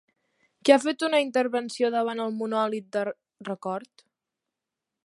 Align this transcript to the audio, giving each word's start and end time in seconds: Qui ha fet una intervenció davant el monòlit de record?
Qui 0.69 0.73
ha 0.75 0.81
fet 0.85 1.05
una 1.07 1.19
intervenció 1.25 1.91
davant 1.97 2.25
el 2.25 2.35
monòlit 2.41 2.89
de 2.97 3.05
record? 3.53 4.07